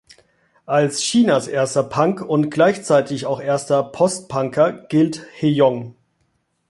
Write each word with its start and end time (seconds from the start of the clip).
Als 0.65 0.99
Chinas 1.03 1.47
erster 1.47 1.83
Punk 1.83 2.21
und 2.21 2.49
gleichzeitig 2.49 3.27
auch 3.27 3.39
erster 3.39 3.83
Post-Punker 3.83 4.73
gilt 4.89 5.23
He 5.35 5.49
Yong. 5.53 5.93